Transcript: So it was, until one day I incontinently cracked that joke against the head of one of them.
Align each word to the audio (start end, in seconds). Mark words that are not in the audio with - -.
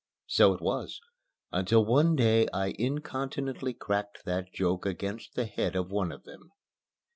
So 0.25 0.51
it 0.55 0.61
was, 0.61 0.99
until 1.51 1.85
one 1.85 2.15
day 2.15 2.47
I 2.51 2.73
incontinently 2.79 3.75
cracked 3.75 4.25
that 4.25 4.51
joke 4.51 4.83
against 4.83 5.35
the 5.35 5.45
head 5.45 5.75
of 5.75 5.91
one 5.91 6.11
of 6.11 6.23
them. 6.23 6.51